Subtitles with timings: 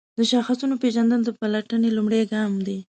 [0.17, 2.77] د شاخصونو پیژندل د پلټنې لومړی ګام دی.